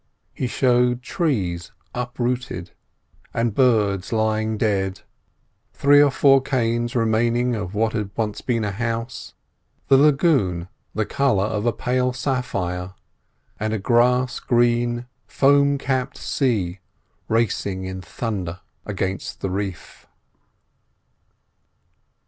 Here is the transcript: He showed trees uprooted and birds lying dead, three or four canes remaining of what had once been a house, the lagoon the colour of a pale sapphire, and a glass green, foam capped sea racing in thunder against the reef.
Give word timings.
He 0.33 0.47
showed 0.47 1.03
trees 1.03 1.71
uprooted 1.93 2.71
and 3.35 3.53
birds 3.53 4.11
lying 4.11 4.57
dead, 4.57 5.01
three 5.73 6.01
or 6.01 6.09
four 6.09 6.41
canes 6.41 6.95
remaining 6.95 7.53
of 7.53 7.75
what 7.75 7.93
had 7.93 8.09
once 8.15 8.41
been 8.41 8.63
a 8.65 8.71
house, 8.71 9.35
the 9.89 9.97
lagoon 9.97 10.67
the 10.95 11.05
colour 11.05 11.43
of 11.43 11.67
a 11.67 11.71
pale 11.71 12.13
sapphire, 12.13 12.95
and 13.59 13.73
a 13.75 13.77
glass 13.77 14.39
green, 14.39 15.05
foam 15.27 15.77
capped 15.77 16.17
sea 16.17 16.79
racing 17.27 17.83
in 17.85 18.01
thunder 18.01 18.61
against 18.87 19.41
the 19.41 19.51
reef. 19.51 20.07